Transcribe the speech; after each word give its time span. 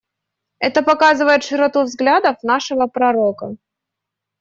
Это 0.57 0.81
показывает 0.81 1.43
широту 1.43 1.83
взглядов 1.83 2.41
нашего 2.41 2.87
пророка. 2.87 3.55